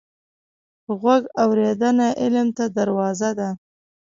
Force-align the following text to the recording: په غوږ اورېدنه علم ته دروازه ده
په 0.83 0.91
غوږ 1.01 1.23
اورېدنه 1.43 2.07
علم 2.21 2.47
ته 2.57 2.65
دروازه 2.77 3.29
ده 3.39 3.49